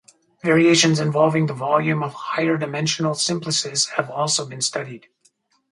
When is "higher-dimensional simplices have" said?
2.15-4.09